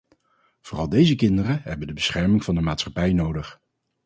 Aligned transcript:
Vooral 0.61 0.89
deze 0.89 1.15
kinderen 1.15 1.61
hebben 1.63 1.87
de 1.87 1.93
bescherming 1.93 2.43
van 2.43 2.55
de 2.55 2.61
maatschappij 2.61 3.13
nodig. 3.13 3.59